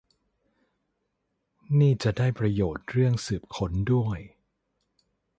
[1.79, 4.19] นี่จะได้ประโยชน์เรื่องสืบค้นด้วย